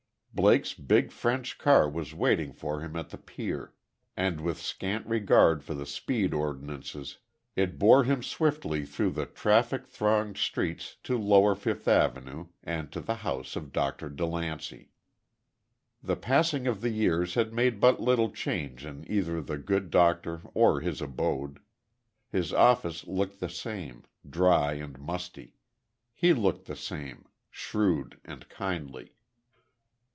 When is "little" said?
17.99-18.31